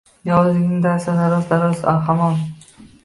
[0.27, 1.77] Yovuzlikning dasti daroz, daroz
[2.09, 2.41] hamon.